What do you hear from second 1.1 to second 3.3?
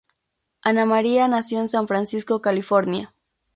nació en San Francisco, California.